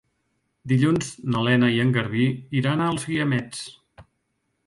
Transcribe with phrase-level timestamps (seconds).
[0.71, 2.25] Dilluns na Lena i en Garbí
[2.61, 3.61] iran als Guiamets.